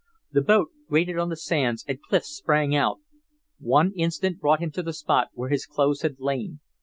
[0.31, 3.01] The boat grated on the sands, and Clif sprang out.
[3.59, 6.59] One instant brought him to the spot where his clothes had lain.